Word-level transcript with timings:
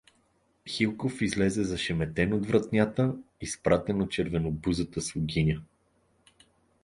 Хилков 0.69 1.21
излезе 1.21 1.63
зашеметен 1.63 2.33
от 2.33 2.45
вратнята, 2.45 3.13
изпратен 3.41 4.01
от 4.01 4.11
червенобузата 4.11 5.01
слугиня. 5.01 5.61